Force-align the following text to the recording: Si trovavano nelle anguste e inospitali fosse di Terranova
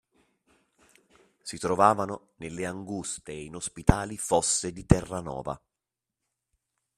Si 1.43 1.59
trovavano 1.59 2.31
nelle 2.37 2.65
anguste 2.65 3.33
e 3.33 3.43
inospitali 3.43 4.17
fosse 4.17 4.71
di 4.71 4.83
Terranova 4.83 5.61